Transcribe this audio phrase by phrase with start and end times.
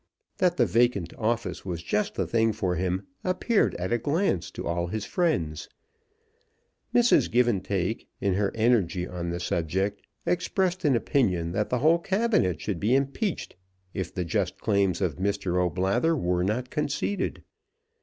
[0.39, 4.65] That the vacant office was just the thing for him appeared at a glance to
[4.65, 5.69] all his friends.
[6.91, 7.29] Mrs.
[7.29, 12.79] Givantake, in her energy on the subject, expressed an opinion that the whole Cabinet should
[12.79, 13.55] be impeached
[13.93, 15.61] if the just claims of Mr.
[15.63, 17.43] O'Blather were not conceded.